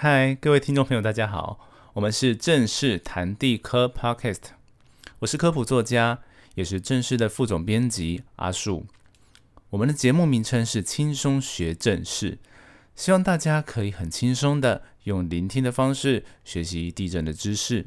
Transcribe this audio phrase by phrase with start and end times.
[0.00, 1.58] 嗨，各位听众朋友，大家好，
[1.94, 4.42] 我们是正式谈地科 Podcast，
[5.18, 6.20] 我是科普作家，
[6.54, 8.86] 也是正式的副总编辑阿树。
[9.70, 12.38] 我们的节目名称是轻松学正事，
[12.94, 17.86] 希望大家可以很轻松的用聆听的方式学习地震的知识。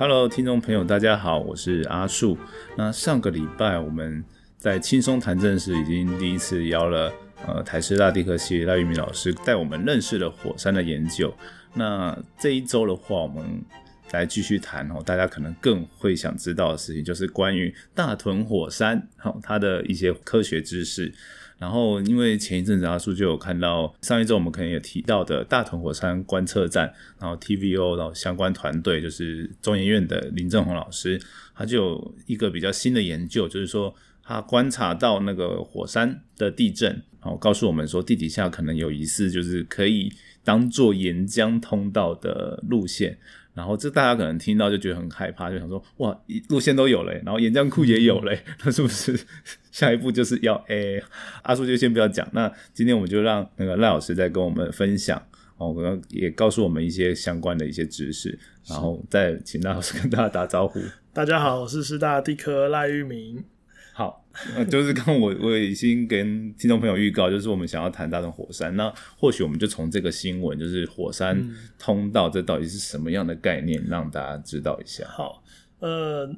[0.00, 2.38] Hello，听众朋友，大家好，我是阿树。
[2.76, 4.24] 那上个礼拜我们
[4.56, 7.12] 在轻松谈正事已经第一次邀了
[7.44, 11.34] 呃台师大地科系赖玉明老师带我们认识了火山的研究。
[11.74, 13.44] 那这一周的话，我们
[14.12, 21.12] 来继续谈哦，大家可能更会想知道的事情，就是关于大屯火山好它的一些科学知识。
[21.58, 31.20] 然后，因为前一阵子阿叔就有看到，上一周我们可能有提到的大屯火山观测站，然后 TVO，然后相关团队就是中研院的林正宏老师，
[31.56, 33.92] 他就有一个比较新的研究，就是说
[34.22, 40.12] 他观察到那个火山的地震，然后告诉我们说地底下可能有疑似，就是可以
[40.44, 43.18] 当做岩浆通道的路线。
[43.58, 46.16] 然后这大家可能听到就觉得很害怕，就想说哇，
[46.48, 48.32] 路线都有了，然后岩浆库也有了，
[48.64, 49.18] 那是不是
[49.72, 51.02] 下一步就是要诶？
[51.42, 55.20] 阿叔就先不要讲，那今天我们就让那个赖老师再跟我们分享
[55.56, 60.80] 哦，可能也告诉我们一些相关的一些知识，然后再请赖老师跟大家打招呼。
[61.12, 63.42] 大家好，我是师大地科赖玉明。
[64.54, 71.36] 好，就是刚我我已经跟听众朋友预告，就是我们想要谈大屯火山，那或许我们就从这个新闻，就是火山
[71.78, 75.04] 通道，这到底是什么样的概念，让大家知道一下。
[75.08, 75.42] 好，
[75.80, 76.32] 呃，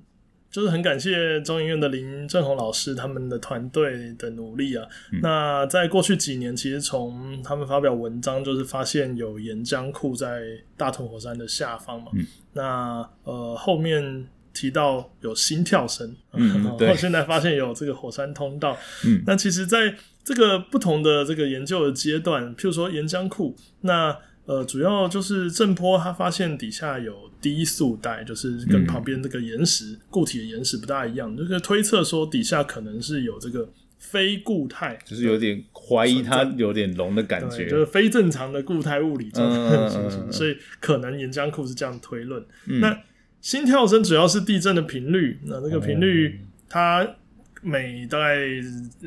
[0.50, 4.86] 就是很感谢中研院的林正宏老师他们的团队的努力啊。
[5.20, 10.42] 那在过去几年，其实从他们发表文章，就是发现有岩浆库在
[10.76, 12.10] 大屯火山的下方嘛。
[12.54, 14.26] 那呃后面。
[14.52, 18.76] 提到有心跳声， 然后现在发现有这个火山通道。
[19.04, 24.16] 嗯，那其实在这个不同的这个研究的阶段，譬如说岩浆库，那
[24.47, 39.88] 呃主要就是震波，它发现底下有低速带，就是跟旁边这个岩石固体的岩石不大一样，就是推测说底下可能是有这个非固态，就是有点怀疑它有点浓的感觉，就是非正常的固态物理状态，
[40.30, 42.44] 所以可能岩浆库是这样推论。
[42.64, 42.98] 那
[43.40, 47.16] 心跳声主要是地震的频率，那这个频率它
[47.62, 48.36] 每大概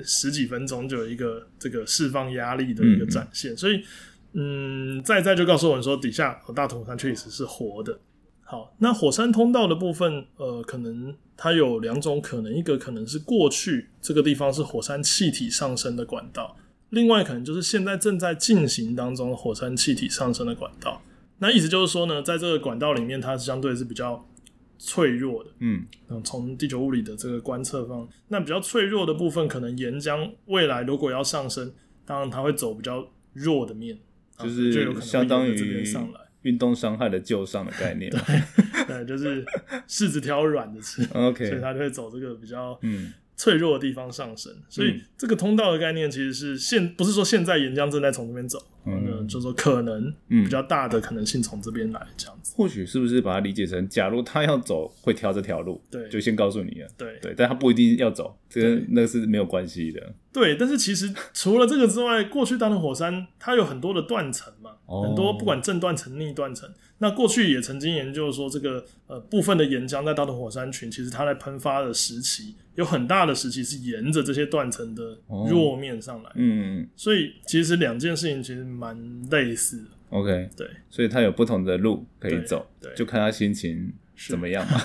[0.03, 3.83] 十几分钟就有一个这个释放压力的一个展现，所以
[4.33, 7.99] 嗯，再再就告诉我们说底下大屯火山确实是活的。
[8.41, 16.55] 好，那火山通道的部分，呃，可能它有两种可能，一个可能是过去这个地方是火山气体上升的管道，
[16.89, 21.01] 另外可能就是现在正在进行当中火山气体上升的管道。
[21.43, 24.25] 那意思就是说呢，在这个管道里面，它相对是比较
[24.79, 25.49] 脆弱的。
[25.59, 25.85] 嗯，
[26.23, 31.73] 从地球物理的这个观测方，那比较脆弱的部分，可能岩浆未来如果要上升，
[32.05, 33.99] 当然它会走比较弱的面，
[34.39, 38.09] 就是相当于上来运动伤害的旧伤的概念。
[38.87, 39.43] 对，就是
[39.85, 41.05] 柿子挑软的吃。
[41.13, 43.11] OK，所以它就会走这个比较嗯。
[43.35, 52.53] 脆弱的地方上升，所以这个通道的概念其实是现不是说现在岩浆正在从这边走，嗯，就说可能比较大的可能性从这边来这样子。
[52.55, 57.19] 或许是不是把它理解成，假如他要走，会挑这条路，对，就先告诉你了，对。
[57.21, 60.13] 对，但他不一定要走，这个那是没有关系的。
[60.31, 66.69] 对，但是其实除了这个之外，过去大屯火山它有很多的断层嘛，很多不管正断层、逆断层。
[66.99, 75.17] 那过去也曾经研究说，这个呃部分的岩浆在大屯火山群，其实它在喷发的时期，有很大的时期是沿着这些断层的
[75.49, 76.31] 弱面上来。
[76.35, 76.89] 嗯嗯。
[76.95, 78.97] 所以其实两件事情其实蛮
[79.29, 79.89] 类似的。
[80.09, 80.49] OK。
[80.55, 80.67] 对。
[80.89, 83.91] 所以他有不同的路可以走，对，就看他心情
[84.29, 84.79] 怎么样嘛。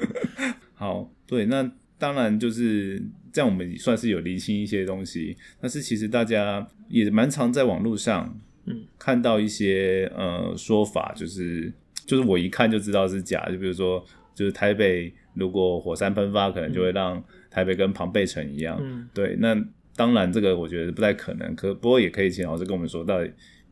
[0.74, 3.02] 好，对，那当然就是
[3.32, 5.36] 这样，我们算是有厘清一些东西。
[5.60, 8.26] 但是其实大家也蛮常在网络上。
[8.66, 11.72] 嗯看到一些呃说法，就是
[12.06, 14.04] 就是我一看就知道是假，就比如说，
[14.40, 18.78] 就是台北如果火山喷发，可能就会让台北跟庞贝城一样。
[18.82, 19.54] 嗯，对，那
[19.94, 23.30] 当然这个我觉得不太可能，可不过也可以请老师跟我们说，到底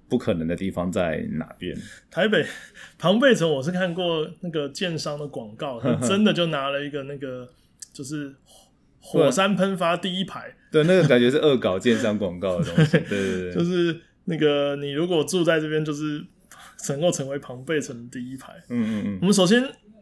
[0.08, 1.74] 不可能的地方在哪边？
[2.10, 2.44] 台北
[2.98, 7.48] 庞贝城，我是看过那个建商的广告， 真的就拿了一个那个
[7.92, 8.34] 就是
[9.00, 14.00] 火山喷发第一排，对，那个感觉是恶搞建商广告的东西，对对对， 就是。
[14.30, 16.22] 那个，你如果住在这边，就是
[16.90, 18.52] 能够成为庞贝城第一排。
[18.68, 19.18] 嗯嗯嗯。
[19.22, 19.58] 我们首先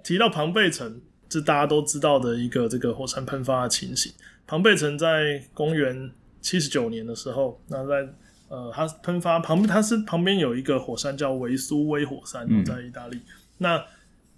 [0.07, 4.13] 提到庞贝城，是大家都知道的一个这个火山喷发的情形。
[4.47, 8.09] 庞贝城在公元七十九年的时候，那在
[8.49, 13.21] 呃，它喷发旁，它是旁边有一个火山叫维苏威火山，在意大利。
[13.59, 13.85] 那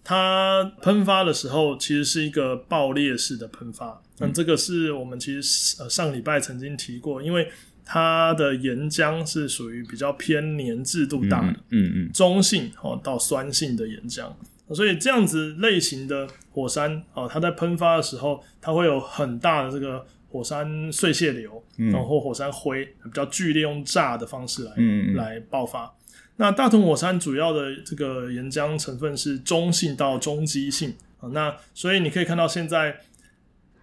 [0.03, 4.00] 它喷发的时候其实是一个爆裂式的喷发。
[4.20, 7.47] 那这个是我们其实呃上礼拜曾经提过，因为
[7.85, 14.32] 它的岩浆是属于比较偏粘质度大的，嗯嗯，中性哦到酸性的岩浆，
[14.75, 24.75] 所以这样子类型的火山啊，它在喷发的时候，它会有很大的这个火山碎屑流，然后火山灰比较剧烈，用炸的方式来
[25.15, 25.94] 来爆发。
[26.37, 33.00] 那大屯火山主要的这个岩浆成分是中性到中基性啊，那所以你可以看到现在。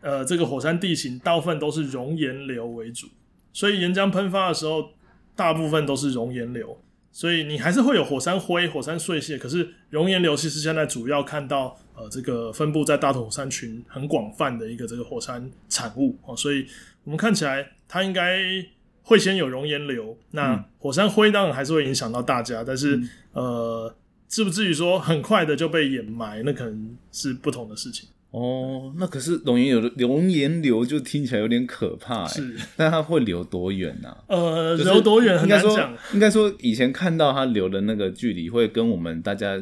[0.02, 3.08] 呃，这个火山地形大部分都是熔岩流为主，
[3.52, 4.92] 所以岩浆喷发的时候，
[5.36, 6.80] 大部分都是熔岩流，
[7.16, 9.38] 所以你还是会有火山灰、火山碎屑。
[9.38, 16.68] 可是熔岩流其实现在主要看到，呃，这个分布在大屯火山群很广泛的一个这个火山产物哦，所以
[17.06, 18.42] 我们看起来它应该
[19.02, 23.02] 会先有熔岩流，那火山灰当然还是会影响到大家，但是
[23.32, 23.96] 呃，
[24.28, 28.10] 至不至于说很快的就被掩埋，那可能是不同的事情。
[28.36, 34.14] 哦，那可是熔岩流的熔岩流就听起来有点可怕，是，但它会流多远呢？
[34.28, 35.98] 呃，流多远很难讲。
[36.14, 39.58] 应该说，以前看到它流的那个距离，会跟我们大家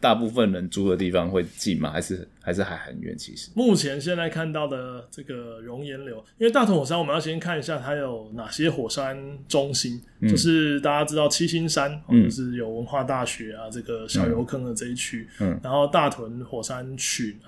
[0.00, 1.92] 大部分人住的地方会近吗？
[1.92, 3.16] 还是还是还很远？
[3.16, 9.16] 其实目前现在看到的这个熔岩流，因为大屯火山，我们要先看一下它有哪些火山
[9.46, 17.38] 中心，就是大家知道七星山，就是有文化大学啊，这个小油坑的这一区，嗯，然后大屯火山群。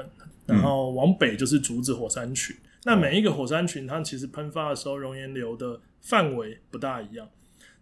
[0.50, 7.28] 然后往北就是竹子火山群，那每一个火山群，它其实喷发的时候，熔岩流的范围不大一样。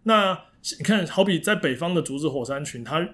[0.03, 0.39] 那
[0.77, 3.09] 你看，好比在北方的竹子火山群，它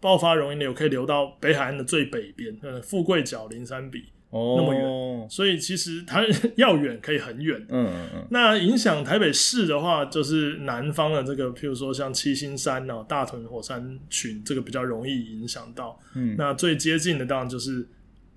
[0.00, 6.22] 爆发熔岩流可以流到北海岸的最北边，呃，富贵角、灵山比那么远，所以其实它
[6.56, 7.58] 要远可以很远。
[7.68, 8.26] 嗯嗯嗯。
[8.30, 15.98] 那影响台北市的话，就是南方的这个，譬如说像七星山哦、大屯火山群，这个比较容易影响到。
[16.14, 16.34] 嗯。
[16.38, 17.88] 那最接近的当然就是。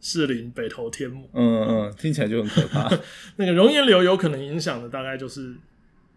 [0.03, 2.91] 士林北投天母，嗯嗯，听起来就很可怕。
[3.37, 5.55] 那个熔岩流有可能影响的大概就是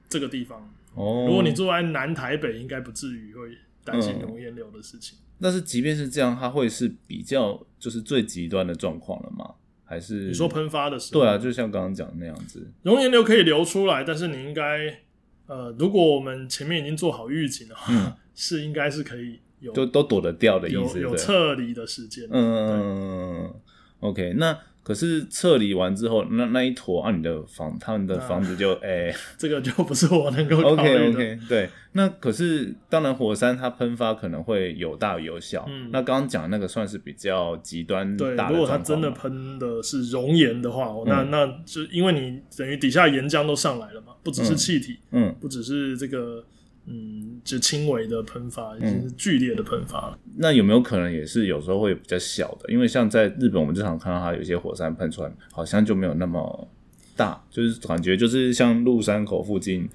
[0.08, 0.68] 这个地方。
[0.94, 3.42] 哦，如果你住在南台北，应该不至于会
[3.84, 5.16] 担心熔岩流的事情。
[5.40, 9.54] 但是即便是这样，它会是比较就是最极端的状况了吗？
[9.84, 11.20] 还是你说喷发的时候？
[11.20, 14.98] 对啊，就像刚刚讲的那样子，熔岩流可以流出来，但是你应该
[15.46, 22.26] 呃，如果我们前面已经做好预警的话， 是应该是可以有都都躲得掉的意思，有撤离的时间。
[22.32, 23.54] 嗯。
[24.00, 35.66] OK，那可是撤离完之后，那那一坨啊，你的房，他们的房子就哎， 这个就不是我能够 OK OK 对，那可是当然，火山它喷发可能会有大有小。
[35.69, 38.16] 嗯，那刚刚讲那个算是比较极端。
[38.16, 46.44] 对，如果它真的喷的是熔岩的话，那那就因为你等于底下岩浆都上来了嘛，不只是气体，嗯，不只是这个。
[46.88, 50.18] 嗯，就轻微的喷发，已经是剧烈的喷发了。
[50.36, 52.72] 那有没有可能也是有时候会比较小的？
[52.72, 56.68] 因为像在日本，我们经常看到它有些火山喷出来，好像就没有那么
[57.16, 59.88] 大，就是感觉就是像鹿山口附近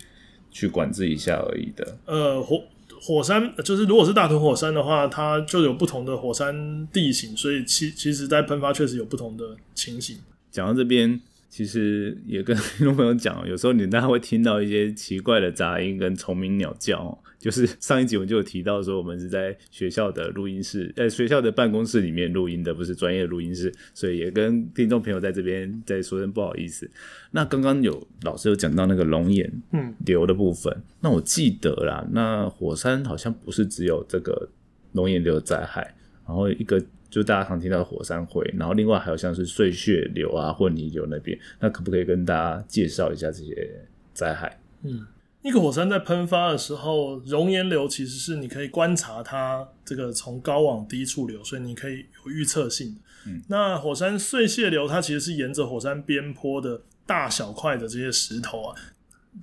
[0.52, 1.98] 去管制一下而已的。
[2.06, 2.62] 呃，火
[3.02, 10.18] 火山就是如果是大屯火山的话，它就有不同的火山地形，所以其其实在喷发确实有不同的情形。
[10.52, 11.22] 讲到这边。
[11.52, 17.22] 其实也跟 听众朋友讲，有时候你大家会听到一些奇怪的杂音跟虫鸣鸟叫。
[17.38, 26.90] 就是 上一集我们就有提到说，我们是在学校的录音室，在学校的办公室里面录音的，不是专业录音室，所以也跟听众朋友在这边再说声不好意思。
[27.32, 34.48] 那刚刚有老师有讲到那个龙眼嗯流的部分，那我记得啦，那火山好像不是只有这个
[34.94, 36.82] 龙眼流灾害，然后一个。
[37.12, 44.62] 就大家常听到的火山灰，然后另外还有像是碎屑流啊、混凝流那边，那可不可以跟大家介绍一下这些灾害？
[44.84, 45.06] 嗯，
[45.42, 53.02] 一个火山在喷发的时候，熔岩流其实是你可以观察它这个从高往低处流，所以你可以有预测性的。
[53.28, 58.76] 嗯，那火山碎屑流它其实是沿着火山边坡的大小块的这些石头啊，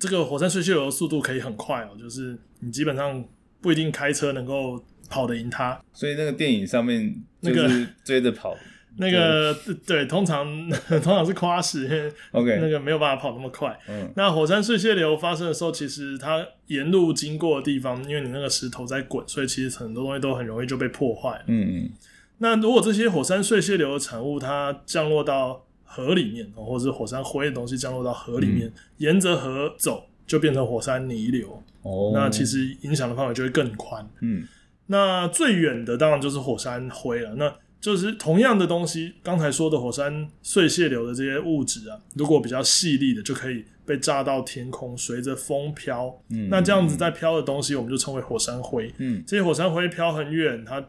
[0.01, 3.23] 这个火山碎屑流的速度可以很快哦，就是你基本上
[3.61, 4.83] 不一定开车能够。
[5.09, 8.57] 跑得赢他，所以那个电影上面就是追着跑，
[9.01, 10.47] 那个对，通常
[10.89, 13.79] 通常是夸饰，OK，那个没有办法跑那么快。
[13.89, 21.41] 嗯，那火山碎屑流发生的时候，其实它沿路经过的地方，因为你那个石头在滚，所以其实很多东西都很容易就被破坏。
[21.47, 21.91] 嗯嗯。
[22.39, 31.63] 那如果这些火山碎屑流的产物，它降落到河里面，或者是火山灰的东西降落到河里面，沿着河走，就变成火山泥流。
[31.83, 34.09] 哦，那其实影响的范围就会更宽。
[34.21, 34.45] 嗯。
[34.89, 37.37] 那最远的当然就是火山灰了。
[37.37, 46.21] 那就是同样的东西，刚才说的火山碎屑流的这些物质啊，如果比较细粒的，就可以被炸到天空，随着风飘。
[46.31, 48.93] 嗯，那这样子在飘的东西，我们就称为火山灰。
[48.99, 50.89] 嗯，这些火山灰飘很远，它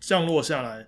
[0.00, 0.86] 降落下来，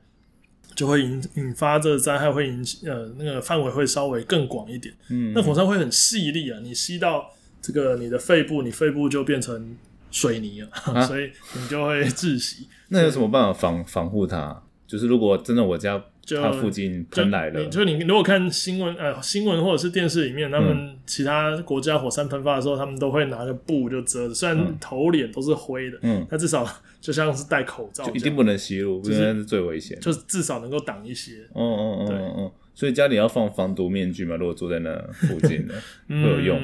[0.75, 4.95] 就会引引发这个灾害，会引呃那个范围会稍微更广一点。
[5.09, 7.31] 嗯，那火山灰很细粒啊，你吸到
[7.63, 9.75] 这个你的肺部，你肺部就变成
[10.15, 10.69] 水泥了，
[11.07, 11.31] 所以
[11.61, 12.69] 你就会窒息。
[12.89, 14.63] 那有什么办法防防护它？
[14.87, 16.03] 就是如果真的我家。
[16.41, 26.67] 它附近喷来了，就是你如果看新闻，呃，新闻或者是电视里面，他们其他国家火山喷发的时候，他们都会拿个布就遮着，虽然头脸都是灰的，嗯，但至少
[26.99, 31.47] 就像是戴口罩，就一定不能吸入，这是最危险，就至少能够挡一些。
[31.53, 34.35] 哦哦哦，对哦，所以家里要放防毒面具嘛？
[34.37, 35.75] 如果住在那附近的
[36.09, 36.59] 会有用？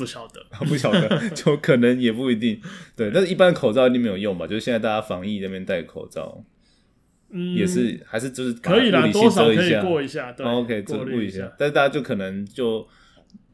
[0.00, 2.58] 不晓得， 不晓得， 就可能也不一定。
[2.96, 4.46] 对，但是一般口罩一定没有用吧？
[4.46, 6.42] 就是现在大家防疫那边戴口罩。
[7.32, 11.52] 嗯，也是，还是就是可以啦，多少可以过一下，对，OK，过滤一下。
[11.58, 12.88] 但是大家就可能就，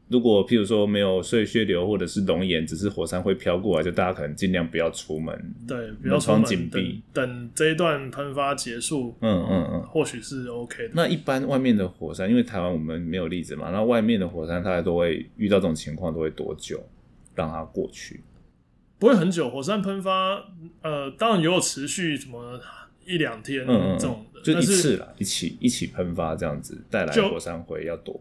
[0.09, 10.91] 如果譬如说没有碎屑流或者是熔岩，只是火山灰飘过来，就大家可能尽量不要出门，对，不要窗紧闭，等这一段喷发结束，嗯嗯嗯，或许是 OK 的。
[10.93, 16.81] 那一般外面的火山，因为台湾我们没有例子嘛，那外面的火山，大家都会遇到这种情况，都会多久
[17.35, 18.21] 让它过去？
[18.99, 20.43] 不会很久，火山喷发，
[20.81, 22.59] 呃，当然也有持续什么。
[23.09, 28.19] 一两天这种的，就一次啦，一起一起喷发这样子带来火山灰要多，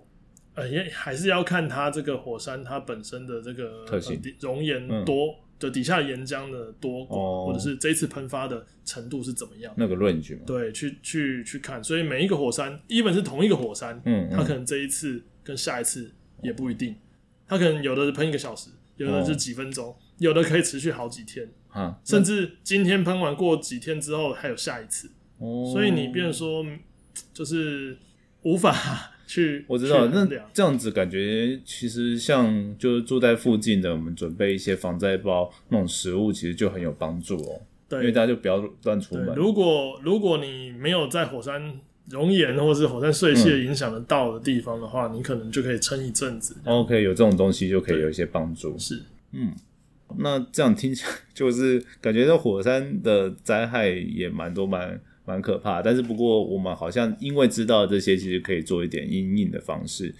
[0.57, 16.11] 呃，也还是要看它这个火山它本身的这个特性，熔岩多，就底下岩浆的多，或者是这一次喷发的程度是怎么样，那个 range 对，去去去看，所以每一个火山，even 是同一个火山，嗯，它可能这一次跟下一次
[16.43, 16.97] 也不一定，
[17.47, 21.49] 它可能有的是喷一个小时，有的是几分钟，有的可以持续好几天。
[21.69, 25.71] 啊，甚至今天喷完过几天之后还有下一次，哦。
[25.71, 26.65] 所以你变说
[27.35, 27.99] 就是
[28.41, 29.65] 无法去。
[29.69, 37.61] 我知道，那这样子感觉其实像就是住在附近的，我们准备一些防灾包那种食物，其实就很有帮助哦。
[37.89, 39.35] 对，因为大家就不要乱出门。
[39.35, 41.81] 如果如果你没有在火山
[42.11, 46.57] 熔岩或是火山碎屑影响得到的地方的话，你可能就可以撑一阵子。
[46.65, 48.79] OK，有这种东西就可以有一些帮助。
[48.79, 49.03] 是，
[49.33, 49.53] 嗯。
[50.19, 60.15] 那这样听起来 就是感觉这火山的灾害也蛮多蛮蛮可怕，但是不过我们好像因为知道这些，其实可以做一点阴影的方式。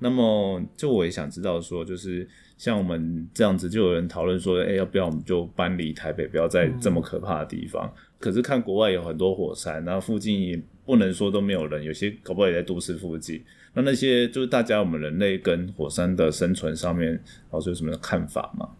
[0.00, 7.92] 那么就我也想知道说，就是像我们这样子，就有人讨论说，哎，要不要我们就搬离台北，不要在这么可怕的地方？
[8.18, 13.44] 可是看国外有很多火山，然后附近也不能说都没有人，有些搞不好也在都市附近。
[13.74, 18.70] 那那些就是大家我们人类跟火山的生存上面，老师有什么看法吗？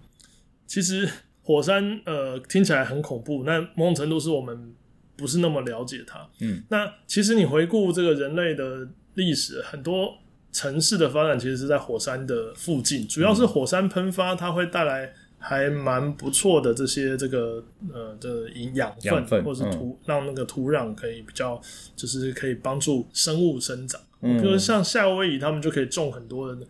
[0.67, 1.09] 其实
[1.43, 4.75] 火山呃听起来很恐怖，那某种程度是我们
[5.17, 6.29] 不是那么了解它。
[6.41, 10.19] 嗯，那其实你回顾这个人类的历史，很多
[10.51, 15.13] 城市的发展其实是在火山的附近，主要是火山喷发，它会带来。
[15.39, 21.61] 还蛮不错的，这些这个呃的营养分，或者是土让那个土壤可以比较，
[21.97, 24.01] 就是可以帮助生物生长。
[24.21, 26.67] 嗯比如像夏威夷，他们就可以种很多的。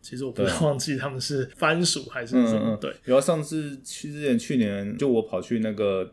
[0.00, 2.76] 其实我不要忘记他们是番薯还是什么。
[2.80, 6.12] 对，然后上次去之前，去年就我跑去那个。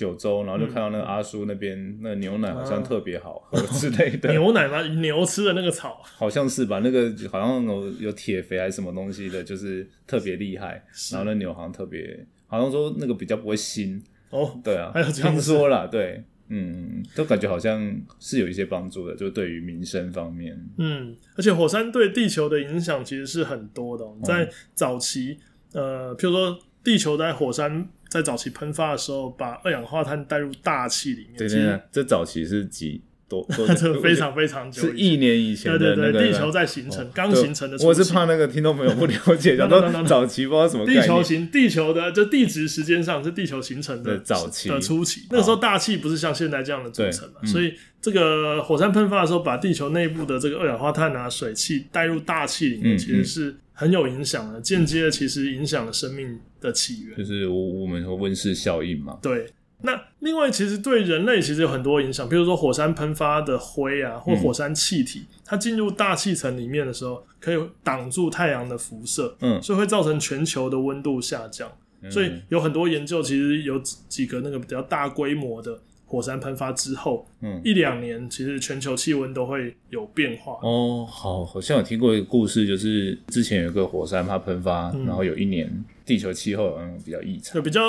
[0.00, 4.30] 九州，然后就看到那个阿叔那边那牛奶好像特别好喝之类的。
[4.32, 4.82] 牛奶吗？
[4.98, 6.00] 牛吃的那个草？
[6.02, 6.80] 好像是吧。
[6.82, 10.82] 那个好像有有铁肥还是什么东西的，就是特别厉害。
[11.12, 14.00] 然后那牛好像特别，好像说那个比较不会腥。
[14.30, 20.58] 哦，对啊，听说了，对，嗯，都感觉好像是有一些帮助的，就对于民生方面。
[20.78, 24.06] 嗯，而且火山对地球的影响其实是很多的。
[24.24, 25.36] 在早期，
[25.74, 27.88] 呃，譬如说地球在火山。
[28.10, 31.36] 在早期喷发的时候，把二氧化碳带入大气里面。
[31.38, 33.46] 对对对，这早期是几多？
[33.78, 35.78] 这非常非常久，是一年以前。
[35.78, 37.76] 对对对，地球在形成，刚形成的。
[37.86, 40.84] 我是怕那个听众朋友不了解， 讲到早期不知道什么。
[40.84, 45.28] 地球形，地球的就地质时间上是地球形成的早期的初期。
[45.30, 47.72] 那个时候大气不是像现在这样的组成嘛，所以
[48.02, 53.56] 这个火山喷发的时候，把地球内部的这个二氧化碳啊、水汽带入大气里面，其实是。
[53.80, 59.18] 很有影响的，间接的其实影响了生命的起源，就是我我们说温室效应嘛。
[59.22, 59.46] 对，
[59.80, 71.72] 那另外其实对人类其实有很多影响，比如说火山喷发的灰啊，或火山气体，它进入大气层里面的时候，可以挡住太阳的辐射，嗯，所以会造成全球的温度下降。
[72.10, 75.80] 所以有很多研究，其实有几个那个比较大规模的。
[76.10, 80.58] 火山喷发之后，嗯，一两年其实全球气温都会有变化。
[80.60, 85.72] 哦，好，好像有听过一个故事，就是之前有一个火山它喷发，然后有一年
[86.04, 87.80] 地球气候嗯比较异常，就比较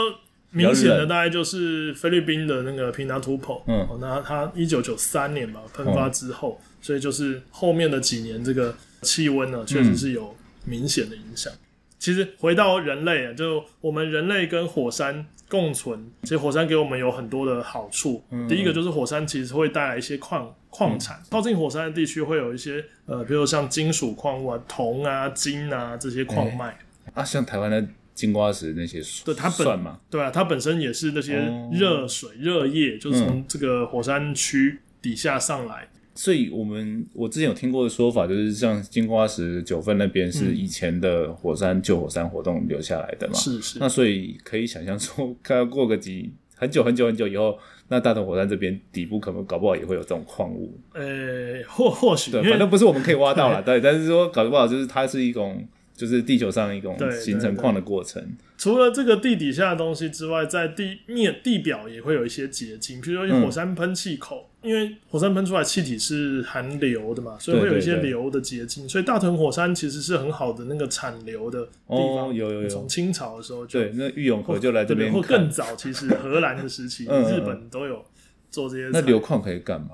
[0.51, 11.51] 明显的大概就是菲律宾的那个平南突破，嗯，那它一九九三年吧喷发之后，所以就是后面的几年这个气温呢，确实是有明显的影响。
[11.97, 18.23] 其实回到人类啊，就我们人类跟火山共存，其实火山给我们有很多的好处。
[18.47, 26.79] 第一个就是火山其实会带来一些矿矿产，靠近火山的地区会有一些呃，比如像金属矿物啊，铜啊、金啊这些矿脉。
[27.13, 35.89] 啊，像台湾的金瓜石那些，对它本嘛，对啊，它本身也是那些热水、热液，就是从这个火山区底下上来。
[36.13, 43.33] 所以，我们我之前有听过的说法，就是像金瓜石九份那边是以前的火山旧火山活动留下来的嘛。
[43.33, 43.79] 是是。
[43.79, 50.77] 那所以可以想象说，看 过个几很久很久很久以后，那大同火山这边底部可能搞不好也会有这种矿物。
[50.93, 53.79] 呃，或或许对，反正不是我们可以挖到了，对。
[53.79, 55.65] 但是说搞不好就是它是一种。
[56.01, 58.35] 就是地球上一种形成矿的过程。
[58.57, 68.89] 除了这个地底下的东西之外，在地面地表也会有一些结晶，比如说火山喷气口，因为火山喷出来气体是含硫的嘛，所以会有一些硫的结晶。
[68.89, 72.33] 所以大屯火山其实是很好的那个产硫的地方。
[72.33, 72.67] 有有有。
[72.67, 75.13] 从清朝的时候就对，那玉永河就来这边。
[75.13, 78.03] 或更早，其实荷兰的时期， 日本都有
[78.49, 78.89] 做这些。
[78.91, 79.91] 那硫矿可以干嘛？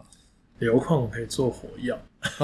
[0.60, 2.00] 硫矿可以做火药。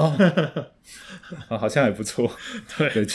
[1.48, 2.30] 啊，好像还不错。
[2.76, 3.06] 对。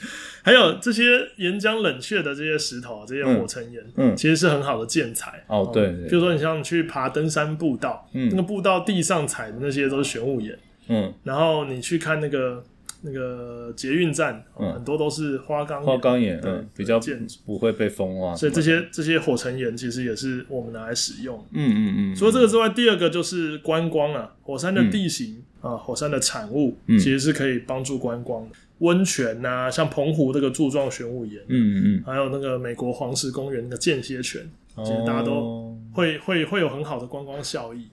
[0.42, 1.02] 还有这些
[1.36, 5.70] 岩浆冷却的这些石头，这些火成岩，嗯，其实是很好的建材哦。
[5.72, 12.64] 对，比如说你像去爬登山步道，嗯，那个步道地上踩的那些都是玄武岩，嗯，然后你去看那个
[13.02, 16.98] 那个捷运站，很多都是花岗花岗岩，嗯，比较
[17.44, 21.36] 不会被风化，所以这些这些火成岩其实也是我们拿来使用。
[21.52, 22.14] 嗯嗯嗯。
[22.14, 28.54] 除了这个之外，第二个就是观光啊，火山的地形啊，火山的产物，其实是可以帮助观光的。
[28.78, 37.88] 温泉呐，像澎湖这个柱状玄武岩，嗯嗯还有那个美国黄石公园那个间歇泉，其实大家都会会会有很好的观光效益。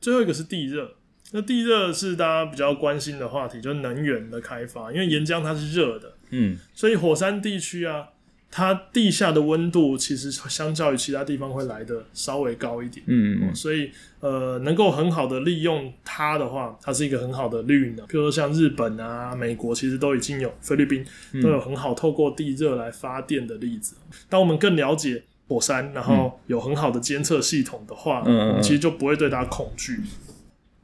[0.00, 0.92] 最后一个是地热，
[1.32, 8.08] 那地热是大家比较关心的话题，就是能源的开发，因为岩浆它是热的，嗯，所以火山地区啊。
[8.56, 13.90] 它地下的温度其实相较于其他地方会来的稍微高一点，嗯嗯，所以
[14.20, 18.06] 呃，能够很好的利用它的话，它是一个很好的绿能。
[18.06, 21.04] 比如说像日本啊、美国，其实都已经有菲律宾
[21.42, 23.96] 都有很好透过地热来发电的例子。
[24.28, 29.98] 当我们更了解火山，然后有很好的监测系统的话，嗯嗯，其实就不会对它恐惧。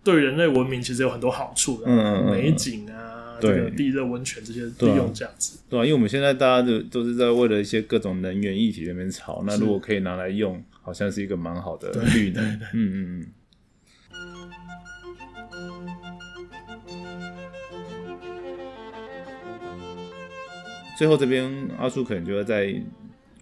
[0.02, 2.99] 对人类文明其实有很多好处的，嗯嗯，美景啊。
[3.40, 12.44] 对地热温泉这些利用价值，对啊，因为我们现在大家的都是在为了一些各种能源议题那边吵，那如果可以拿来用，好像是一个蛮好的绿能。
[12.44, 13.26] 嗯嗯嗯。
[20.98, 22.74] 最后这边阿叔可能就要再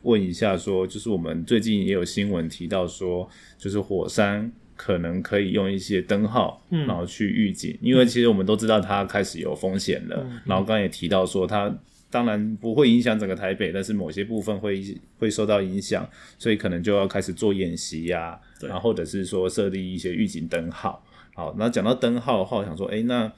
[0.02, 4.52] 问一下，说就是我们最近也有新闻提到说，就是火山。
[4.78, 10.16] 可能可以用一些灯号，嗯然后去预警，因为其实我们都知道它开始有风险了。
[10.44, 11.76] 然后刚刚也提到说，它
[12.08, 14.82] 当然不会影响整个台北，但是某些部分会
[15.18, 21.04] 会受到影响，所以可能就要开始做演习呀，然后或者是说设立一些预警灯号。
[21.34, 23.30] 好，那讲到灯号的话，我想说，哎，那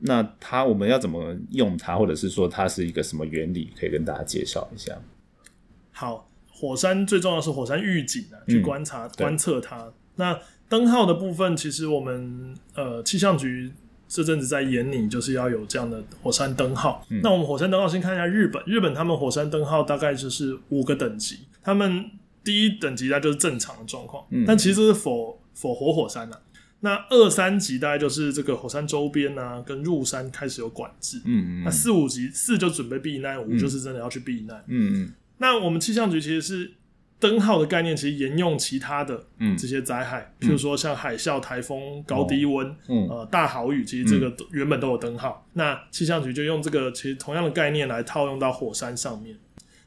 [0.00, 4.98] 那它我们要怎么用它，或者是说它是一个什么原理，可以跟大家介绍一下。
[5.92, 9.92] 好，火山最重要是火山预警啊，去观察观测它。
[10.16, 10.38] 那
[10.72, 13.70] 灯号的部分，其实我们呃气象局
[14.08, 17.06] 这阵子在演拟，就是要有这样的火山灯号。
[17.22, 22.02] 那我们火山灯号先看一下日本，日本他们火山灯号大概就是五个等级，他们
[22.42, 26.38] 第一等级那就是正常的状况，但其实是否否活火山呐。
[26.80, 31.18] 那二三级大概就是这个火山周边啊，跟入山开始有管制。
[31.26, 31.64] 嗯嗯。
[31.64, 34.64] 那四五级四就准备避难，五就是真的要去避难。
[34.68, 35.12] 嗯嗯。
[35.36, 36.72] 那我们气象局其实是。
[37.22, 39.24] 灯号的概念其实沿用其他的
[39.56, 42.74] 这些灾害，譬如说像海啸、台风、高低温、
[43.08, 45.46] 呃大豪雨，其实这个原本都有灯号。
[45.52, 49.36] 那气象局就用这个其实同样的概念来套用到火山上面。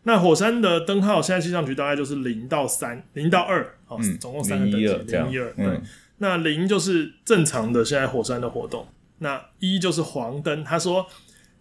[0.04, 5.54] 那火山的灯号现在气象局大概就是零到三、零到二，好，总共三个等级，零一二。
[5.56, 5.82] 对，
[6.19, 11.06] 那零就是正常的现在火山的活动，那一就是黄灯，他说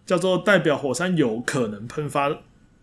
[0.05, 2.29] 叫做代表火山有可能喷发。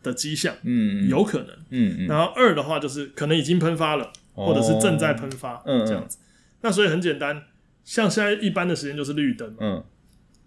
[0.03, 6.19] 的迹象，嗯，有可能，嗯，然后二的话就是可能已经喷发了，或者是正在喷发，嗯，这样子。
[6.61, 7.45] 那所以很简单，
[7.85, 9.83] 像现在一般的时间就是绿灯，嗯，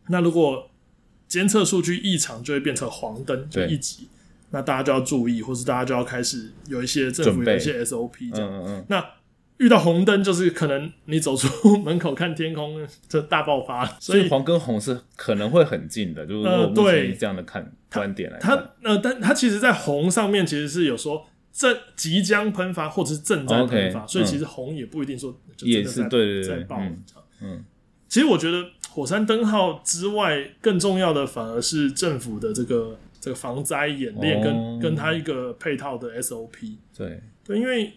[0.10, 0.70] 那如果
[1.28, 4.10] 监测数据异常，就会变成黄灯，就一级，
[4.52, 9.06] 那大家就要注意，或是大家就要开始有一些政府有一些 SOP 这样，嗯嗯，那。
[9.58, 13.86] 遇到红灯就是可能你走出门口看天空，这大爆发。
[14.00, 18.38] 所以黄跟红是可能会很近的，就是说目前这样的看观点来。
[18.40, 26.82] 它呃，但它其实，在红上面其实是有说正即将喷发，或者是正在喷发，所以其实红也不一定说也是对对在爆。
[27.42, 27.64] 嗯，
[28.10, 36.76] 其实我觉得火山灯号之外，更重要的反而是政府的这个这个防灾演练跟跟它一个配套的 SOP。
[36.98, 37.94] 对对，因为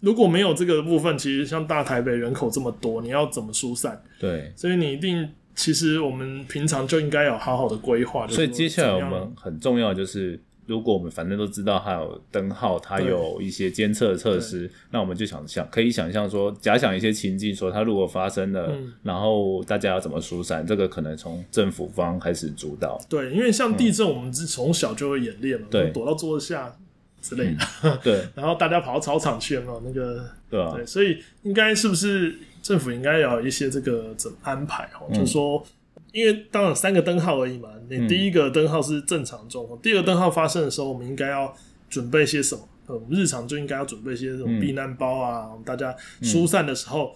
[0.00, 4.02] 如果没有这个部分，其实像大台北人口这么多，你要怎么疏散？
[4.18, 5.28] 对，所以你一定。
[5.58, 8.28] 其实我们平常就应该有好好的规划。
[8.28, 22.96] 所以接下来我们很重要就是，如果我们反正都知道它有灯号，它有一些监测措施，那我们就想象可以想象说，假想一些情境，说它如果发生了，然后大家要怎么疏散，这个可能从政府方开始主导。
[23.08, 26.72] 对，因为像地震，我们是从小就会演练嘛，对，躲到桌子下
[27.20, 27.98] 之类的。
[28.02, 30.28] 对，然后大家跑到操场去，有没有那个？
[30.50, 30.72] 对啊。
[30.74, 32.38] 对，所以应该是不是？
[32.60, 35.64] 政府应该有一些这个怎么安排哦，就是说，
[36.12, 37.70] 因为当然三个灯号而已嘛。
[37.88, 41.54] 你第一个灯号是正常状况，第二个灯号发生的时候，我们应该要
[41.88, 42.68] 准备些什么？
[42.86, 47.14] 呃，日常就应该要准备一些这种避难包啊，大家疏散的时候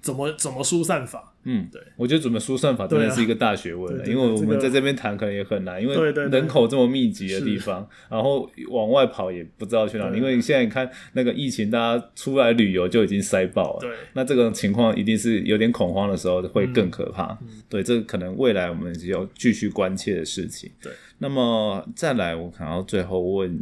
[0.00, 1.32] 怎么怎么疏散法？
[1.50, 20.70] 嗯，对，我觉得怎么输算法真的是一个大学问了，因为我们在这边谈可能也很难，因为人口这么密集的地方，然后往外跑也不知道去哪里，因为你现在你看那个疫情，大家出来旅游就已经塞爆了，对，那这种情况一定是有点恐慌的时候会更可怕，对，这可能未来我们要继续关切的事情。
[20.82, 23.58] 对，那么再来，我想要最后问，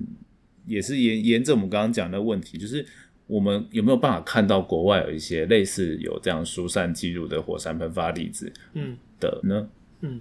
[0.67, 2.85] 也是沿沿着我们刚刚讲的问题，就是。
[3.27, 8.53] 我们有没有办法看到国外有一些类似有这样疏散记录的火山喷发例子？
[8.75, 9.69] 嗯的呢？
[10.01, 10.21] 嗯，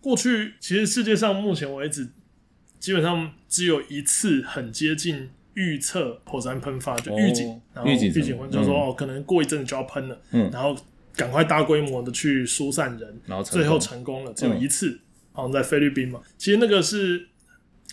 [0.00, 2.08] 过去其实世界上目前为止
[2.78, 8.12] 基本上只有一次很接近预测火山喷发，就预警，然后预警
[8.50, 10.76] 就说哦，可能过一阵子就要喷了，嗯，然后
[11.14, 15.00] 赶快大规模的去疏散人，然后最后成功了，只有一次，
[15.32, 16.20] 好像在菲律宾嘛。
[16.36, 17.28] 其实那个是。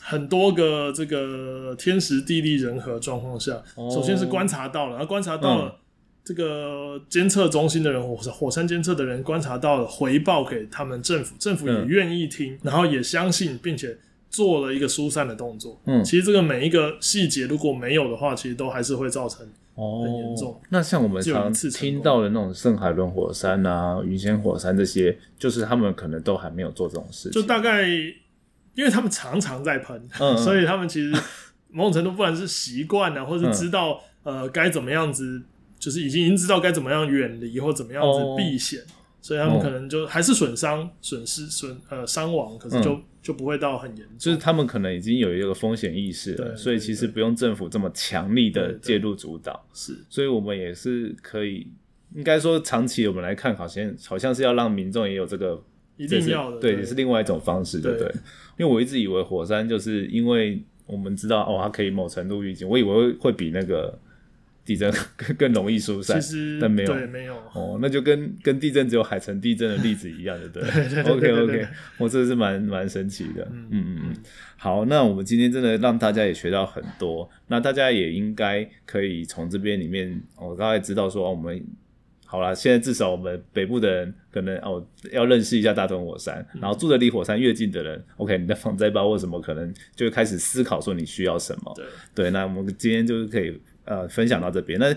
[0.09, 3.61] 很多个这个天时地利人和状况下，
[3.93, 5.75] 首先是观察到了，然后观察到了
[6.23, 13.97] 这个监测中心的人，火火山监测的人观察到了，回报给他们政府，政府也愿意听，然后也相信，并且
[14.29, 15.77] 做了一个疏散的动作。
[15.83, 20.57] 嗯，其实这个每一个细节如果没有的话，其实都还是会造成很严重。
[20.69, 27.85] 那像我们常听到的那种圣海伦火山啊、云仙火山这些，就是他们可能都还没有做这种事情，就大概。
[28.77, 31.11] 因为他们常常在喷， 所以他们其实
[31.71, 35.41] 某种程度不管是习惯啊，或是知道呃该怎么样子，
[35.79, 38.79] 就是已经已经知道该怎么样远离或怎么样子避险，
[39.19, 44.15] 所以他们可能就还是损伤、损失、损呃伤亡，可是就就不会到很严重。
[44.19, 49.65] 就是他们可能已经有一个风险意识了，所以其实不用政府这么强力的介入主导。
[49.73, 51.67] 是，所以我们也是可以，
[52.13, 55.59] 应该说长期我们来看，好像好像是要让民众也有这个。
[55.97, 58.07] 一定要的，对，也是另外一种方式，对不对？
[58.57, 63.97] 因为我一直以为火山就是因为我们知道哦，它可以某程度预警，我以为会比那个
[64.63, 71.03] 地震 更更容易疏散，其实但没有，对，没有哦，那就跟跟地震只有海城地震的例子一样，对不对？
[71.11, 74.15] OK OK，我这是蛮蛮神奇的，嗯嗯嗯。
[74.55, 81.63] 好，那我们今天真的让大家也学到很多，那大家也应该可以从这边里面，我大概知道说我们。
[82.29, 91.73] 好了，现在至少我们北部的人可能哦要认识一下大屯火山，然后住的离火山越近的人，OK，你的防灾包或什么可能就会开始思考说你需要什么。
[91.73, 94.77] 对对，那我们今天就是可以呃分享到这边。
[94.77, 94.93] 那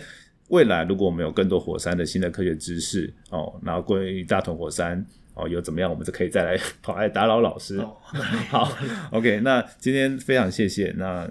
[0.48, 7.78] 未来如果我们有更多火山的新的科学知识哦，然后关于大屯火山哦有怎么样，我们就可以再来跑来打扰老师。
[8.50, 8.76] 好
[9.12, 11.30] ，OK，那今天非常谢谢，那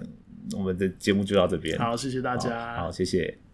[0.56, 1.78] 我们的节目就到这边。
[1.78, 2.74] 好，谢谢大家。
[2.76, 3.49] 好，谢谢。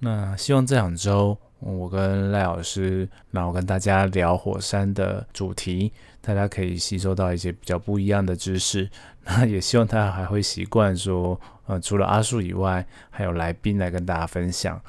[0.00, 8.88] 那希望这两周我跟赖老师，然后跟大家聊火山的主题，大家可以吸收到一些比较不一样的知识。
[9.26, 14.80] 那也希望大家还会习惯说，呃，除了阿树以外，还有来宾来跟大家分享。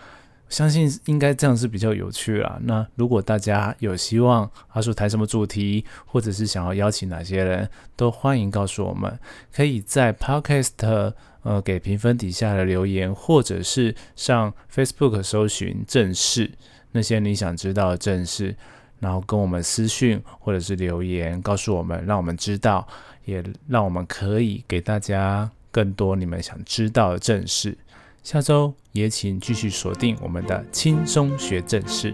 [0.48, 2.58] 相信应该这样是比较有趣啦。
[2.64, 9.20] 那如果大家有希望阿树谈什么主题，或者是想要邀请哪些人，都欢迎告诉我们。
[9.54, 11.14] 可以在 Podcast。
[11.44, 16.52] 呃，给评分底下的留言，或者是上 Facebook 搜寻正事
[16.92, 18.56] 那些你想知道的正事，
[19.00, 22.88] 然后跟我们私讯或者是留言，告诉我们，让我们知道，
[23.26, 27.78] 也让我们可以给大家更多你们想知道的正事。
[28.24, 32.14] 下周也请继续锁定我们的轻松学正事。